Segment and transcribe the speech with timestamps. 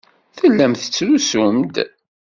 [0.37, 1.75] Tellam tettrusum-d.